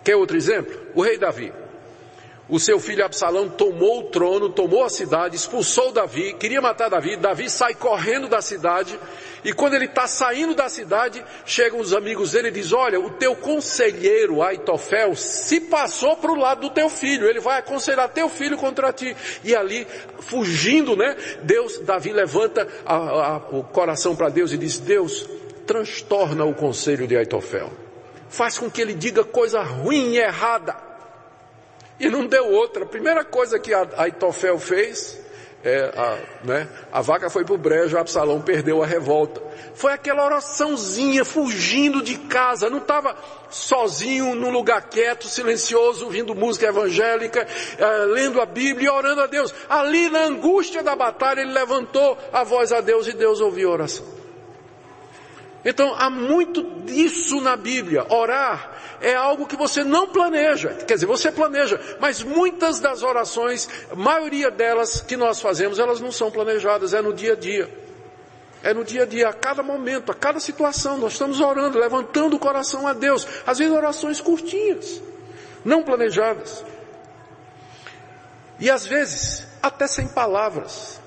[0.02, 0.76] Quer outro exemplo?
[0.94, 1.52] O rei Davi.
[2.48, 7.16] O seu filho Absalão tomou o trono, tomou a cidade, expulsou Davi, queria matar Davi,
[7.16, 8.98] Davi sai correndo da cidade,
[9.42, 13.10] e quando ele está saindo da cidade, chegam os amigos dele e diz, olha, o
[13.10, 18.28] teu conselheiro Aitofel se passou para o lado do teu filho, ele vai aconselhar teu
[18.28, 19.16] filho contra ti.
[19.42, 19.86] E ali,
[20.20, 25.26] fugindo, né, Deus, Davi levanta a, a, o coração para Deus e diz, Deus,
[25.66, 27.70] transtorna o conselho de Aitofel.
[28.28, 30.83] Faz com que ele diga coisa ruim e errada
[31.98, 32.84] e não deu outra.
[32.84, 35.18] A primeira coisa que Aitofel fez,
[35.62, 39.42] é, a, né, a vaca foi pro brejo, Absalão perdeu a revolta.
[39.74, 43.16] Foi aquela oraçãozinha, fugindo de casa, não estava
[43.48, 47.46] sozinho num lugar quieto, silencioso, ouvindo música evangélica,
[47.78, 49.54] é, lendo a Bíblia e orando a Deus.
[49.68, 53.72] Ali na angústia da batalha, ele levantou a voz a Deus e Deus ouviu a
[53.72, 54.14] oração.
[55.64, 58.04] Então há muito disso na Bíblia.
[58.10, 58.73] Orar
[59.04, 60.70] é algo que você não planeja.
[60.86, 66.00] Quer dizer, você planeja, mas muitas das orações, a maioria delas que nós fazemos, elas
[66.00, 67.84] não são planejadas, é no dia a dia.
[68.62, 72.34] É no dia a dia, a cada momento, a cada situação, nós estamos orando, levantando
[72.34, 73.26] o coração a Deus.
[73.46, 75.02] Às vezes orações curtinhas,
[75.62, 76.64] não planejadas.
[78.58, 80.98] E às vezes, até sem palavras.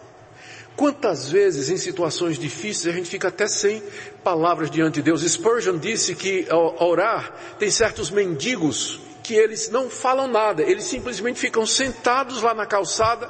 [0.77, 3.81] Quantas vezes em situações difíceis a gente fica até sem
[4.23, 5.23] palavras diante de Deus?
[5.23, 6.47] Spurgeon disse que
[6.79, 12.67] orar tem certos mendigos que eles não falam nada, eles simplesmente ficam sentados lá na
[12.67, 13.27] calçada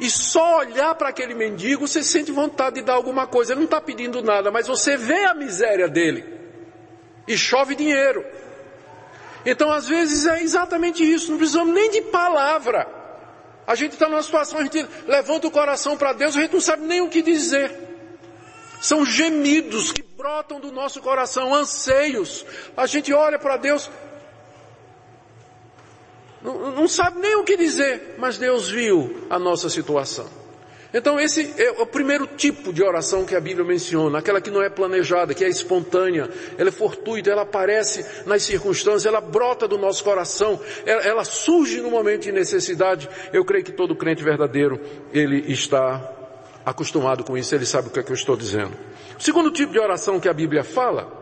[0.00, 3.52] e só olhar para aquele mendigo você sente vontade de dar alguma coisa.
[3.52, 6.24] Ele não está pedindo nada, mas você vê a miséria dele
[7.28, 8.26] e chove dinheiro.
[9.46, 12.99] Então às vezes é exatamente isso, não precisamos nem de palavra.
[13.66, 16.60] A gente está numa situação, a gente levanta o coração para Deus, a gente não
[16.60, 17.72] sabe nem o que dizer.
[18.80, 22.44] São gemidos que brotam do nosso coração, anseios.
[22.76, 23.90] A gente olha para Deus,
[26.42, 30.39] não, não sabe nem o que dizer, mas Deus viu a nossa situação.
[30.92, 34.60] Então esse é o primeiro tipo de oração que a Bíblia menciona, aquela que não
[34.60, 39.78] é planejada, que é espontânea, ela é fortuita, ela aparece nas circunstâncias, ela brota do
[39.78, 43.08] nosso coração, ela, ela surge no momento de necessidade.
[43.32, 44.80] Eu creio que todo crente verdadeiro,
[45.12, 46.12] ele está
[46.66, 48.76] acostumado com isso, ele sabe o que, é que eu estou dizendo.
[49.18, 51.20] O segundo tipo de oração que a Bíblia fala,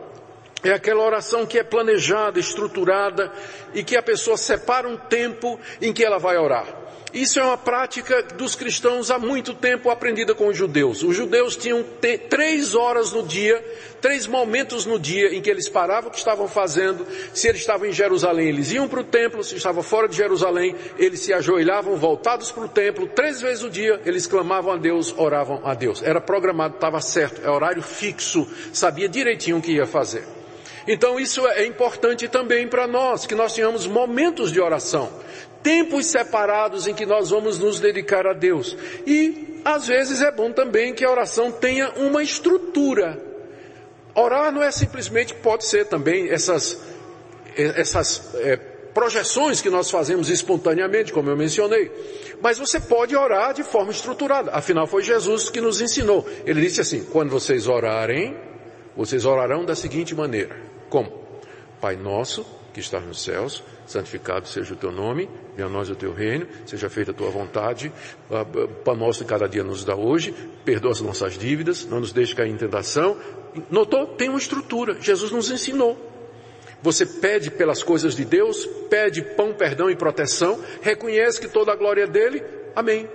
[0.63, 3.31] é aquela oração que é planejada, estruturada
[3.73, 6.67] e que a pessoa separa um tempo em que ela vai orar.
[7.13, 11.01] Isso é uma prática dos cristãos há muito tempo aprendida com os judeus.
[11.01, 11.83] Os judeus tinham
[12.29, 13.63] três horas no dia,
[13.99, 17.05] três momentos no dia em que eles paravam o que estavam fazendo.
[17.33, 19.43] Se eles estavam em Jerusalém, eles iam para o templo.
[19.43, 23.07] Se estavam fora de Jerusalém, eles se ajoelhavam voltados para o templo.
[23.07, 26.03] Três vezes no dia, eles clamavam a Deus, oravam a Deus.
[26.03, 30.23] Era programado, estava certo, é horário fixo, sabia direitinho o que ia fazer.
[30.87, 35.09] Então isso é importante também para nós, que nós tenhamos momentos de oração
[35.63, 38.75] tempos separados em que nós vamos nos dedicar a Deus.
[39.05, 43.21] E às vezes é bom também que a oração tenha uma estrutura.
[44.15, 46.81] Orar não é simplesmente, pode ser também essas,
[47.55, 48.57] essas é,
[48.93, 51.91] projeções que nós fazemos espontaneamente, como eu mencionei.
[52.41, 54.51] Mas você pode orar de forma estruturada.
[54.51, 56.25] Afinal, foi Jesus que nos ensinou.
[56.45, 58.35] Ele disse assim: quando vocês orarem,
[58.95, 60.55] vocês orarão da seguinte maneira:
[60.89, 61.27] como?
[61.79, 65.95] Pai nosso que estás nos céus, santificado seja o teu nome, venha a nós o
[65.95, 67.91] teu reino, seja feita a tua vontade,
[68.83, 72.49] para nós cada dia nos dá hoje, perdoa as nossas dívidas, não nos deixe cair
[72.49, 73.17] em tentação.
[73.69, 74.07] Notou?
[74.07, 75.97] Tem uma estrutura, Jesus nos ensinou.
[76.81, 81.75] Você pede pelas coisas de Deus, pede pão, perdão e proteção, reconhece que toda a
[81.75, 82.41] glória é dele,
[82.75, 83.09] amém.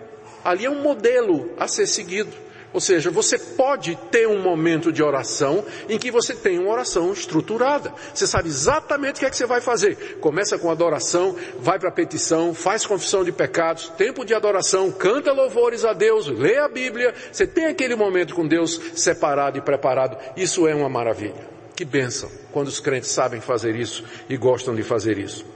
[0.45, 2.44] Ali é um modelo a ser seguido.
[2.75, 7.13] Ou seja, você pode ter um momento de oração em que você tem uma oração
[7.13, 7.95] estruturada.
[8.13, 10.19] Você sabe exatamente o que é que você vai fazer.
[10.19, 15.85] Começa com adoração, vai para petição, faz confissão de pecados, tempo de adoração, canta louvores
[15.85, 17.15] a Deus, lê a Bíblia.
[17.31, 20.19] Você tem aquele momento com Deus separado e preparado.
[20.37, 21.49] Isso é uma maravilha.
[21.77, 25.47] Que bênção quando os crentes sabem fazer isso e gostam de fazer isso.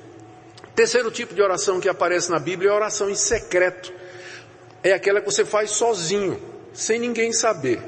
[0.72, 3.92] Terceiro tipo de oração que aparece na Bíblia é a oração em secreto.
[4.84, 6.40] É aquela que você faz sozinho
[6.72, 7.80] sem ninguém saber.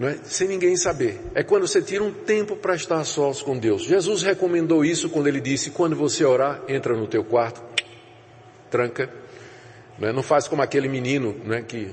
[0.00, 0.16] É?
[0.24, 1.20] Sem ninguém saber.
[1.34, 3.82] É quando você tira um tempo para estar sós com Deus.
[3.82, 7.62] Jesus recomendou isso quando ele disse, quando você orar, entra no teu quarto,
[8.70, 9.10] tranca.
[9.98, 10.12] Não, é?
[10.12, 11.90] não faz como aquele menino né, que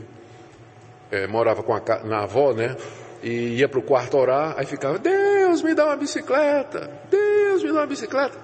[1.12, 2.76] é, morava com a, na avó, né?
[3.22, 7.70] E ia para o quarto orar, aí ficava, Deus me dá uma bicicleta, Deus me
[7.70, 8.38] dá uma bicicleta.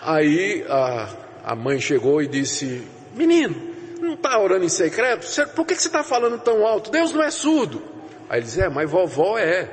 [0.00, 1.08] Aí a,
[1.44, 3.69] a mãe chegou e disse, menino,
[4.00, 5.26] não está orando em secreto?
[5.54, 6.90] Por que você está falando tão alto?
[6.90, 7.82] Deus não é surdo.
[8.28, 9.68] Aí ele diz, é, mas vovó é.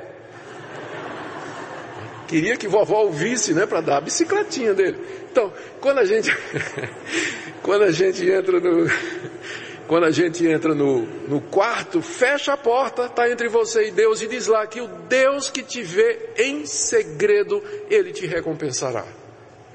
[2.26, 4.98] Queria que vovó ouvisse, né, para dar a bicicletinha dele.
[5.30, 6.30] Então, quando a gente,
[7.62, 8.86] quando a gente entra no,
[9.88, 14.20] quando a gente entra no, no quarto, fecha a porta, está entre você e Deus
[14.20, 19.06] e diz lá que o Deus que te vê em segredo, Ele te recompensará.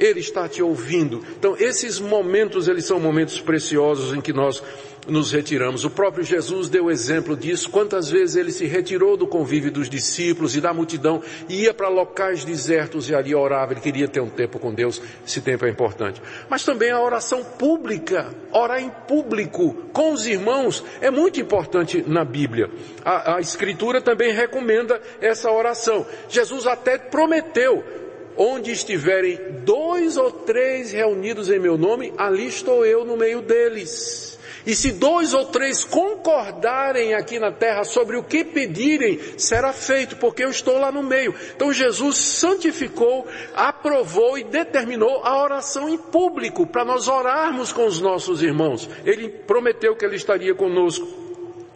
[0.03, 1.23] Ele está te ouvindo.
[1.37, 4.61] Então, esses momentos, eles são momentos preciosos em que nós
[5.07, 5.83] nos retiramos.
[5.83, 7.69] O próprio Jesus deu exemplo disso.
[7.69, 11.87] Quantas vezes ele se retirou do convívio dos discípulos e da multidão e ia para
[11.89, 13.73] locais desertos e ali orava.
[13.73, 15.01] Ele queria ter um tempo com Deus.
[15.25, 16.21] Esse tempo é importante.
[16.49, 22.23] Mas também a oração pública, orar em público com os irmãos é muito importante na
[22.23, 22.69] Bíblia.
[23.03, 26.05] A, a Escritura também recomenda essa oração.
[26.29, 28.02] Jesus até prometeu
[28.37, 34.33] onde estiverem dois ou três reunidos em meu nome, ali estou eu no meio deles.
[34.65, 40.15] E se dois ou três concordarem aqui na terra sobre o que pedirem, será feito,
[40.15, 41.35] porque eu estou lá no meio.
[41.53, 47.99] Então Jesus santificou, aprovou e determinou a oração em público, para nós orarmos com os
[47.99, 48.89] nossos irmãos.
[49.05, 51.22] Ele prometeu que ele estaria conosco.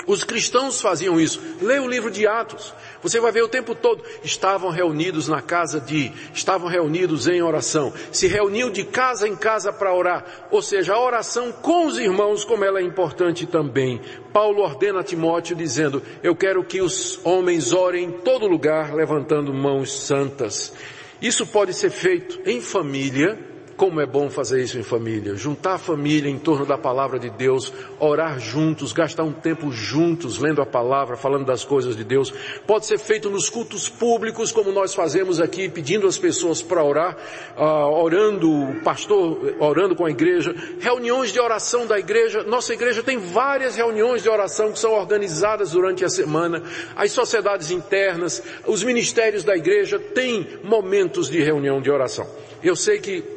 [0.07, 1.41] Os cristãos faziam isso.
[1.61, 2.73] Leia o livro de Atos.
[3.03, 4.01] Você vai ver o tempo todo.
[4.23, 7.93] Estavam reunidos na casa de, estavam reunidos em oração.
[8.09, 10.47] Se reuniam de casa em casa para orar.
[10.49, 13.99] Ou seja, a oração com os irmãos, como ela é importante também.
[14.31, 19.53] Paulo ordena a Timóteo dizendo, eu quero que os homens orem em todo lugar, levantando
[19.53, 20.73] mãos santas.
[21.21, 23.37] Isso pode ser feito em família,
[23.77, 27.29] como é bom fazer isso em família, juntar a família em torno da palavra de
[27.29, 32.33] Deus, orar juntos, gastar um tempo juntos, lendo a palavra, falando das coisas de Deus.
[32.65, 37.15] Pode ser feito nos cultos públicos, como nós fazemos aqui, pedindo as pessoas para orar,
[37.55, 42.41] uh, orando, o pastor orando com a igreja, reuniões de oração da igreja.
[42.41, 46.63] Nossa igreja tem várias reuniões de oração que são organizadas durante a semana.
[46.95, 52.27] As sociedades internas, os ministérios da igreja têm momentos de reunião de oração.
[52.63, 53.36] Eu sei que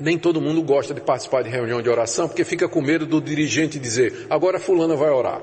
[0.00, 3.20] nem todo mundo gosta de participar de reunião de oração porque fica com medo do
[3.20, 5.40] dirigente dizer, agora fulana vai orar.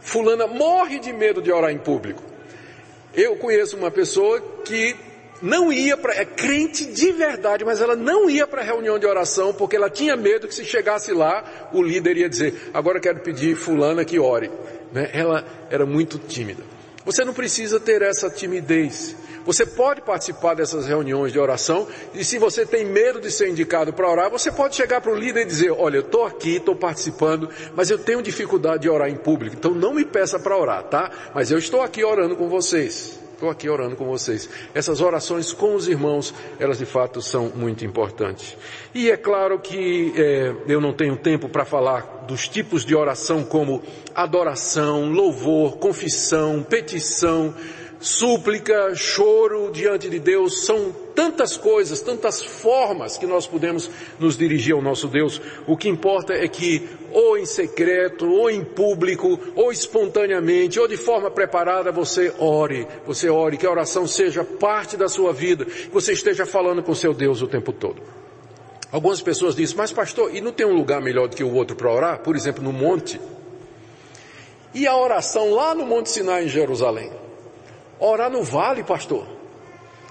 [0.00, 2.22] Fulana morre de medo de orar em público.
[3.14, 4.94] Eu conheço uma pessoa que
[5.42, 9.06] não ia para, é crente de verdade, mas ela não ia para a reunião de
[9.06, 13.20] oração porque ela tinha medo que se chegasse lá, o líder ia dizer, agora quero
[13.20, 14.50] pedir fulana que ore.
[14.92, 15.10] Né?
[15.12, 16.62] Ela era muito tímida.
[17.06, 19.14] Você não precisa ter essa timidez.
[19.44, 23.92] Você pode participar dessas reuniões de oração e se você tem medo de ser indicado
[23.92, 26.74] para orar, você pode chegar para o líder e dizer, olha, eu estou aqui, estou
[26.74, 30.82] participando, mas eu tenho dificuldade de orar em público, então não me peça para orar,
[30.88, 31.12] tá?
[31.32, 33.20] Mas eu estou aqui orando com vocês.
[33.36, 34.48] Estou aqui orando com vocês.
[34.74, 38.56] Essas orações com os irmãos, elas de fato são muito importantes.
[38.94, 43.44] E é claro que é, eu não tenho tempo para falar dos tipos de oração
[43.44, 43.82] como
[44.14, 47.54] adoração, louvor, confissão, petição,
[48.00, 54.74] súplica, choro diante de Deus, são tantas coisas, tantas formas que nós podemos nos dirigir
[54.74, 55.40] ao nosso Deus.
[55.66, 60.96] O que importa é que, ou em secreto, ou em público, ou espontaneamente, ou de
[60.96, 65.88] forma preparada, você ore, você ore, que a oração seja parte da sua vida, que
[65.90, 68.02] você esteja falando com seu Deus o tempo todo.
[68.92, 71.74] Algumas pessoas dizem, mas pastor, e não tem um lugar melhor do que o outro
[71.76, 72.18] para orar?
[72.20, 73.20] Por exemplo, no monte?
[74.76, 77.10] E a oração lá no Monte Sinai em Jerusalém?
[77.98, 79.26] Orar no vale, pastor.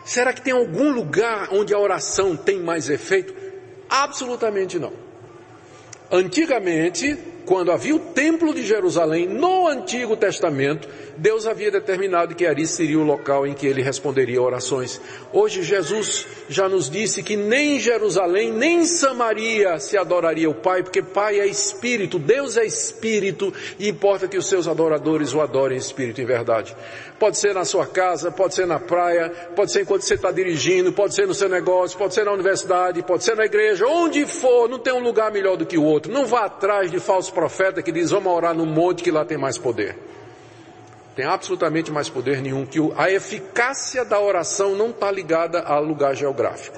[0.04, 3.34] Será que tem algum lugar onde a oração tem mais efeito?
[3.90, 4.94] Absolutamente não.
[6.12, 12.66] Antigamente, quando havia o templo de Jerusalém, no Antigo Testamento, Deus havia determinado que ali
[12.66, 15.00] seria o local em que ele responderia orações.
[15.32, 20.56] Hoje Jesus já nos disse que nem em Jerusalém, nem em Samaria se adoraria o
[20.56, 25.42] Pai, porque Pai é Espírito, Deus é Espírito, e importa que os seus adoradores o
[25.42, 26.76] adorem em Espírito e verdade.
[27.20, 30.92] Pode ser na sua casa, pode ser na praia, pode ser enquanto você está dirigindo,
[30.92, 34.68] pode ser no seu negócio, pode ser na universidade, pode ser na igreja, onde for,
[34.68, 36.12] não tem um lugar melhor do que o outro.
[36.12, 39.38] Não vá atrás de falso profeta que diz vamos orar no monte que lá tem
[39.38, 39.96] mais poder
[41.16, 46.14] tem absolutamente mais poder nenhum, que a eficácia da oração não está ligada a lugar
[46.14, 46.78] geográfico,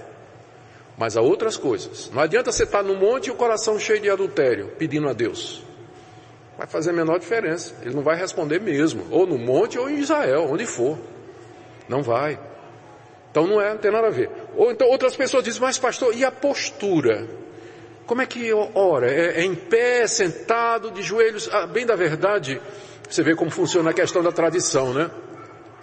[0.96, 2.12] mas a outras coisas.
[2.14, 5.14] Não adianta você estar tá no monte e o coração cheio de adultério, pedindo a
[5.14, 5.64] Deus.
[6.56, 7.74] Vai fazer a menor diferença.
[7.82, 11.00] Ele não vai responder mesmo, ou no monte ou em Israel, onde for.
[11.90, 12.40] Não vai.
[13.32, 14.30] Então não é, não tem nada a ver.
[14.56, 17.28] Ou então outras pessoas dizem, mas pastor, e a postura?
[18.08, 19.12] Como é que ora?
[19.12, 21.50] É, é em pé, sentado, de joelhos?
[21.52, 22.62] Ah, bem da verdade,
[23.08, 25.12] você vê como funciona a questão da tradição, né?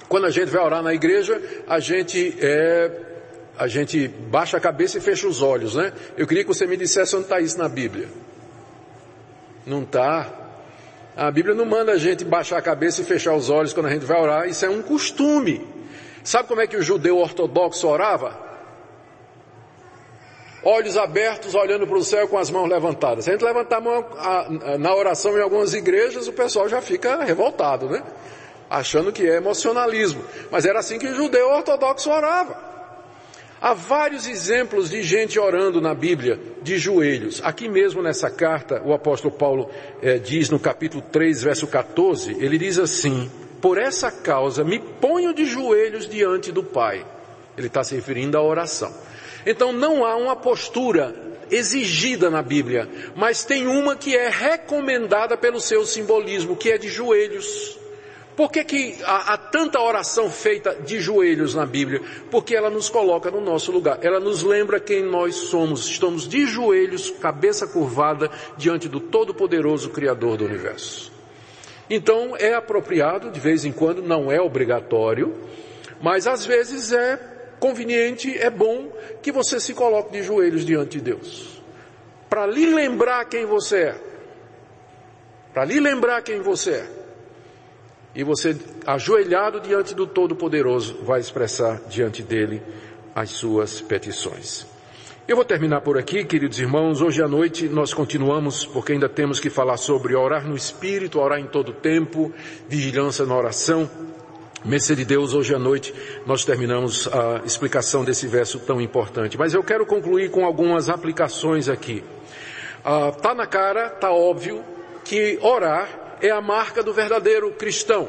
[0.08, 2.90] Quando a gente vai orar na igreja, a gente é,
[3.58, 5.92] a gente baixa a cabeça e fecha os olhos, né?
[6.16, 8.08] Eu queria que você me dissesse onde está isso na Bíblia.
[9.66, 10.32] Não está.
[11.14, 13.90] A Bíblia não manda a gente baixar a cabeça e fechar os olhos quando a
[13.90, 14.48] gente vai orar.
[14.48, 15.66] Isso é um costume.
[16.24, 18.53] Sabe como é que o judeu ortodoxo orava?
[20.64, 23.24] Olhos abertos, olhando para o céu com as mãos levantadas.
[23.24, 24.04] Se a gente levantar a mão
[24.78, 28.02] na oração em algumas igrejas, o pessoal já fica revoltado, né?
[28.70, 30.24] Achando que é emocionalismo.
[30.50, 32.74] Mas era assim que o judeu ortodoxo orava.
[33.60, 37.40] Há vários exemplos de gente orando na Bíblia de joelhos.
[37.42, 39.70] Aqui mesmo nessa carta, o apóstolo Paulo
[40.02, 43.30] eh, diz no capítulo 3, verso 14, ele diz assim,
[43.62, 47.06] por essa causa me ponho de joelhos diante do Pai.
[47.56, 48.92] Ele está se referindo à oração.
[49.46, 51.14] Então não há uma postura
[51.50, 56.88] exigida na Bíblia, mas tem uma que é recomendada pelo seu simbolismo, que é de
[56.88, 57.78] joelhos.
[58.36, 62.02] Por que, que há, há, tanta oração feita de joelhos na Bíblia?
[62.32, 63.98] Porque ela nos coloca no nosso lugar.
[64.02, 65.86] Ela nos lembra quem nós somos.
[65.86, 71.12] Estamos de joelhos, cabeça curvada, diante do Todo-Poderoso Criador do Universo.
[71.88, 75.32] Então é apropriado, de vez em quando, não é obrigatório,
[76.00, 77.33] mas às vezes é
[77.64, 78.92] conveniente, é bom
[79.22, 81.62] que você se coloque de joelhos diante de Deus.
[82.28, 83.94] Para lhe lembrar quem você é.
[85.54, 86.86] Para lhe lembrar quem você é
[88.14, 88.54] e você,
[88.86, 92.62] ajoelhado diante do Todo-Poderoso, vai expressar diante dele
[93.14, 94.66] as suas petições.
[95.26, 97.00] Eu vou terminar por aqui, queridos irmãos.
[97.00, 101.40] Hoje à noite nós continuamos, porque ainda temos que falar sobre orar no Espírito, orar
[101.40, 102.30] em todo tempo,
[102.68, 103.88] vigilância na oração.
[104.64, 105.94] Mercê de Deus, hoje à noite
[106.24, 109.36] nós terminamos a explicação desse verso tão importante.
[109.36, 112.02] Mas eu quero concluir com algumas aplicações aqui.
[112.82, 114.64] Ah, tá na cara, tá óbvio
[115.04, 118.08] que orar é a marca do verdadeiro cristão.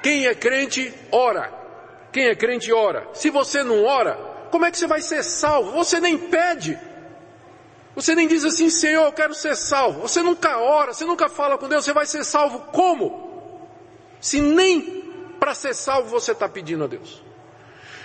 [0.00, 1.52] Quem é crente, ora.
[2.12, 3.08] Quem é crente, ora.
[3.12, 4.14] Se você não ora,
[4.52, 5.72] como é que você vai ser salvo?
[5.72, 6.78] Você nem pede.
[7.96, 10.02] Você nem diz assim, Senhor, eu quero ser salvo.
[10.02, 13.26] Você nunca ora, você nunca fala com Deus, você vai ser salvo como?
[14.20, 15.05] Se nem
[15.46, 17.22] para ser salvo você está pedindo a Deus.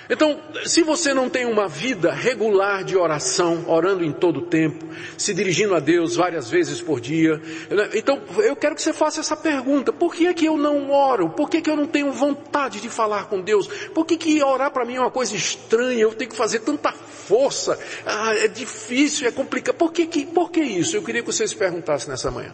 [0.07, 4.85] Então, se você não tem uma vida regular de oração, orando em todo o tempo,
[5.17, 7.41] se dirigindo a Deus várias vezes por dia,
[7.95, 11.31] então eu quero que você faça essa pergunta: por que é que eu não oro?
[11.31, 13.65] Por que, é que eu não tenho vontade de falar com Deus?
[13.87, 16.01] Por que, que orar para mim é uma coisa estranha?
[16.01, 19.77] Eu tenho que fazer tanta força, ah, é difícil, é complicado.
[19.77, 20.95] Por que, que, por que isso?
[20.95, 22.53] Eu queria que você se perguntasse nessa manhã.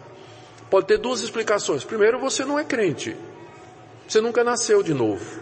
[0.70, 1.84] Pode ter duas explicações.
[1.84, 3.14] Primeiro, você não é crente.
[4.08, 5.38] Você nunca nasceu de novo.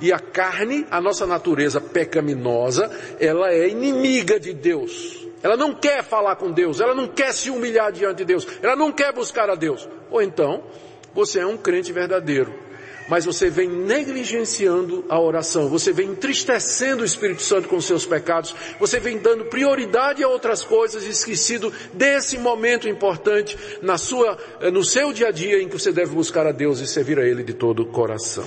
[0.00, 5.26] E a carne, a nossa natureza pecaminosa, ela é inimiga de Deus.
[5.42, 8.74] Ela não quer falar com Deus, ela não quer se humilhar diante de Deus, ela
[8.74, 9.86] não quer buscar a Deus.
[10.10, 10.62] Ou então,
[11.12, 12.54] você é um crente verdadeiro,
[13.08, 18.54] mas você vem negligenciando a oração, você vem entristecendo o Espírito Santo com seus pecados,
[18.78, 24.38] você vem dando prioridade a outras coisas, esquecido desse momento importante na sua,
[24.72, 27.26] no seu dia a dia em que você deve buscar a Deus e servir a
[27.26, 28.44] Ele de todo o coração.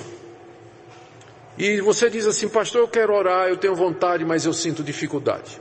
[1.56, 5.60] E você diz assim, pastor, eu quero orar, eu tenho vontade, mas eu sinto dificuldade.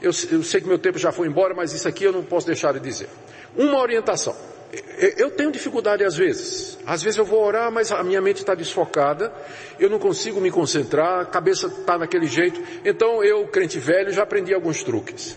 [0.00, 2.46] Eu, eu, sei que meu tempo já foi embora, mas isso aqui eu não posso
[2.46, 3.08] deixar de dizer.
[3.56, 4.36] Uma orientação.
[5.16, 6.78] Eu tenho dificuldade às vezes.
[6.86, 9.32] Às vezes eu vou orar, mas a minha mente está desfocada,
[9.78, 12.60] eu não consigo me concentrar, a cabeça está naquele jeito.
[12.84, 15.36] Então eu, crente velho, já aprendi alguns truques.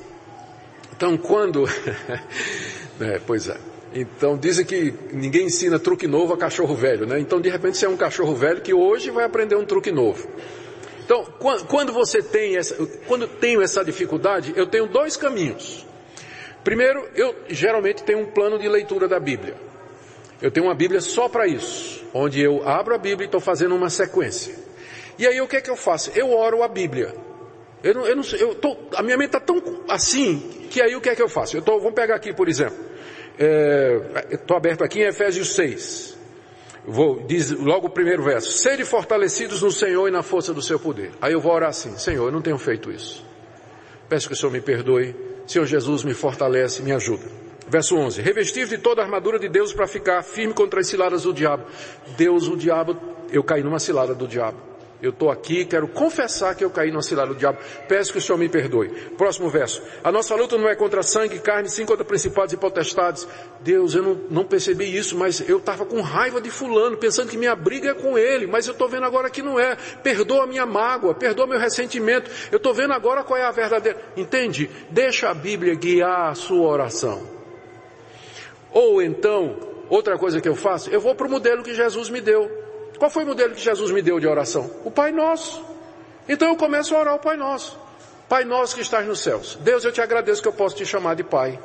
[0.96, 1.66] Então quando...
[3.00, 3.58] é, pois é.
[3.94, 7.20] Então dizem que ninguém ensina truque novo a cachorro velho, né?
[7.20, 10.28] Então de repente você é um cachorro velho que hoje vai aprender um truque novo.
[11.04, 11.26] Então
[11.68, 12.76] quando você tem essa,
[13.08, 15.89] quando tenho essa dificuldade, eu tenho dois caminhos.
[16.64, 19.56] Primeiro, eu geralmente tenho um plano de leitura da Bíblia.
[20.42, 23.76] Eu tenho uma Bíblia só para isso, onde eu abro a Bíblia e estou fazendo
[23.76, 24.56] uma sequência.
[25.18, 26.12] E aí o que é que eu faço?
[26.16, 27.14] Eu oro a Bíblia.
[27.84, 31.02] Eu não, eu não, eu tô, a minha mente está tão assim que aí o
[31.02, 31.58] que é que eu faço?
[31.58, 32.78] Eu tô, vamos pegar aqui por exemplo.
[34.30, 36.18] Estou é, aberto aqui em Efésios 6.
[36.86, 38.52] Vou, diz logo o primeiro verso.
[38.52, 41.12] Sede fortalecidos no Senhor e na força do seu poder.
[41.22, 43.26] Aí eu vou orar assim, Senhor, eu não tenho feito isso.
[44.08, 45.16] Peço que o Senhor me perdoe.
[45.50, 47.26] Senhor Jesus, me fortalece, me ajuda.
[47.68, 48.22] Verso 11.
[48.22, 51.66] Revestir de toda a armadura de Deus para ficar firme contra as ciladas do diabo.
[52.16, 52.96] Deus, o diabo,
[53.32, 54.69] eu caí numa cilada do diabo.
[55.02, 57.58] Eu estou aqui, quero confessar que eu caí no cilada do diabo.
[57.88, 58.90] Peço que o Senhor me perdoe.
[59.18, 59.82] Próximo verso.
[60.04, 63.26] A nossa luta não é contra sangue e carne, sim contra principados e potestades.
[63.62, 67.38] Deus, eu não, não percebi isso, mas eu estava com raiva de fulano, pensando que
[67.38, 69.78] minha briga é com ele, mas eu estou vendo agora que não é.
[70.04, 72.30] Perdoa minha mágoa, perdoa meu ressentimento.
[72.52, 73.98] Eu estou vendo agora qual é a verdadeira.
[74.18, 74.70] Entende?
[74.90, 77.26] Deixa a Bíblia guiar a sua oração.
[78.70, 79.58] Ou então,
[79.90, 82.69] outra coisa que eu faço, eu vou para o modelo que Jesus me deu.
[82.98, 84.70] Qual foi o modelo que Jesus me deu de oração?
[84.84, 85.64] O Pai Nosso.
[86.28, 87.78] Então eu começo a orar o Pai Nosso.
[88.28, 89.58] Pai Nosso que estás nos céus.
[89.62, 91.60] Deus, eu te agradeço que eu posso te chamar de Pai.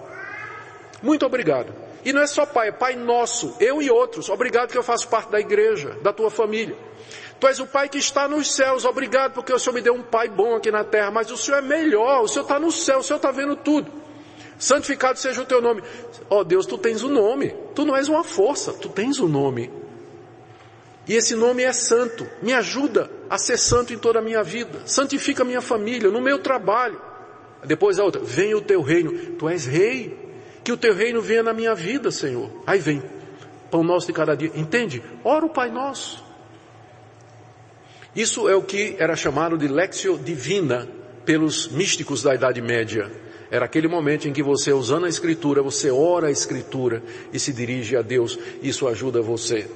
[1.03, 1.73] Muito obrigado.
[2.05, 4.29] E não é só Pai, é Pai Nosso, eu e outros.
[4.29, 6.77] Obrigado que eu faço parte da igreja, da tua família.
[7.41, 10.03] Tu és o Pai que está nos céus, obrigado porque o Senhor me deu um
[10.03, 12.99] Pai bom aqui na terra, mas o Senhor é melhor, o Senhor está no céu,
[12.99, 13.91] o Senhor está vendo tudo.
[14.59, 15.83] Santificado seja o teu nome.
[16.31, 19.19] Ó oh, Deus, tu tens o um nome, tu não és uma força, tu tens
[19.19, 19.71] o um nome.
[21.07, 22.27] E esse nome é santo.
[22.43, 24.81] Me ajuda a ser santo em toda a minha vida.
[24.87, 27.01] Santifica a minha família, no meu trabalho.
[27.65, 29.13] Depois a outra, venha o teu reino.
[29.37, 30.19] Tu és rei.
[30.63, 32.51] Que o teu reino venha na minha vida, Senhor.
[32.67, 33.03] Aí vem.
[33.71, 34.51] Pão nosso de cada dia.
[34.55, 35.03] Entende?
[35.23, 36.25] Ora o Pai Nosso.
[38.17, 40.89] Isso é o que era chamado de Lexio Divina
[41.25, 43.11] pelos místicos da Idade Média.
[43.51, 47.03] Era aquele momento em que você, usando a Escritura, você ora a Escritura
[47.33, 48.39] e se dirige a Deus.
[48.63, 49.69] Isso ajuda você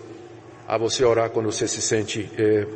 [0.68, 2.66] a você orar quando você se sente é,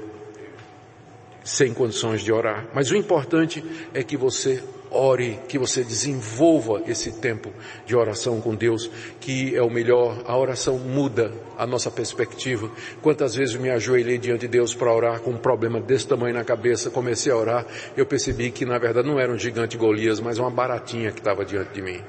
[1.45, 2.67] sem condições de orar.
[2.75, 3.63] Mas o importante
[3.93, 7.53] é que você ore, que você desenvolva esse tempo
[7.85, 8.91] de oração com Deus,
[9.21, 10.23] que é o melhor.
[10.27, 12.71] A oração muda a nossa perspectiva.
[13.03, 16.45] Quantas vezes me ajoelhei diante de Deus para orar com um problema desse tamanho na
[16.45, 17.67] cabeça, comecei a orar,
[17.97, 21.45] eu percebi que na verdade não era um gigante Golias, mas uma baratinha que estava
[21.45, 22.01] diante de mim.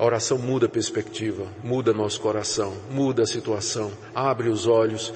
[0.00, 5.12] A oração muda a perspectiva, muda nosso coração, muda a situação, abre os olhos,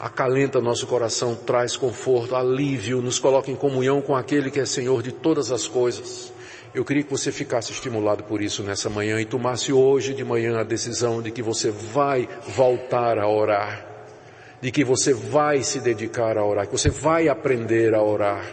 [0.00, 5.04] acalenta nosso coração, traz conforto, alívio, nos coloca em comunhão com aquele que é Senhor
[5.04, 6.32] de todas as coisas.
[6.74, 10.58] Eu queria que você ficasse estimulado por isso nessa manhã e tomasse hoje de manhã
[10.58, 13.86] a decisão de que você vai voltar a orar,
[14.60, 18.44] de que você vai se dedicar a orar, que você vai aprender a orar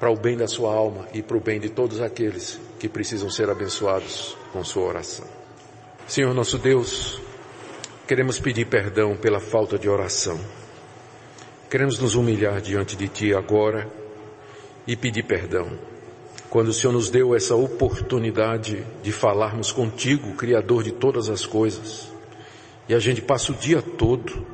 [0.00, 3.30] para o bem da sua alma e para o bem de todos aqueles que precisam
[3.30, 5.26] ser abençoados com sua oração.
[6.06, 7.20] Senhor nosso Deus,
[8.06, 10.38] queremos pedir perdão pela falta de oração.
[11.70, 13.90] Queremos nos humilhar diante de Ti agora
[14.86, 15.78] e pedir perdão.
[16.50, 22.12] Quando o Senhor nos deu essa oportunidade de falarmos contigo, Criador de todas as coisas,
[22.88, 24.46] e a gente passa o dia todo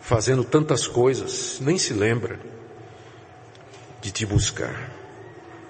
[0.00, 2.40] fazendo tantas coisas, nem se lembra
[4.00, 4.97] de te buscar.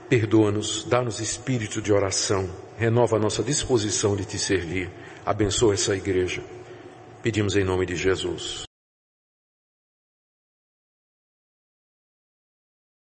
[0.09, 2.49] Perdoa-nos, dá-nos espírito de oração,
[2.79, 4.91] renova a nossa disposição de te servir.
[5.25, 6.43] Abençoa essa igreja.
[7.23, 8.68] Pedimos em nome de Jesus.